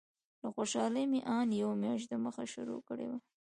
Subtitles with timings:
[0.41, 3.19] له خوشالۍ مې ان یوه میاشت دمخه شروع کړې وه.